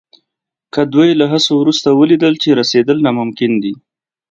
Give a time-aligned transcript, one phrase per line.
[0.73, 3.73] که دوی له هڅو وروسته ولیدل چې رسېدل ناممکن دي.